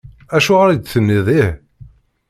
[0.35, 1.49] Acuɣer i d-tenniḍ ih?